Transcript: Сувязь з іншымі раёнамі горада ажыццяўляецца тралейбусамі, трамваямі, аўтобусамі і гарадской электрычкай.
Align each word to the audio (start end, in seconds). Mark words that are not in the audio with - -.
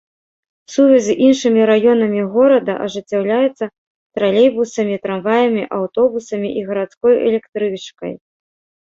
Сувязь 0.75 1.03
з 1.09 1.15
іншымі 1.25 1.61
раёнамі 1.71 2.21
горада 2.37 2.73
ажыццяўляецца 2.87 3.65
тралейбусамі, 4.15 4.95
трамваямі, 5.07 5.63
аўтобусамі 5.81 6.49
і 6.59 6.69
гарадской 6.69 7.13
электрычкай. 7.27 8.13